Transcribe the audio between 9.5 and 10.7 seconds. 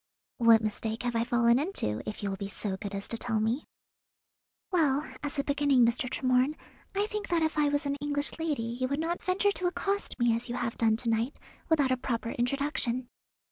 to accost me as you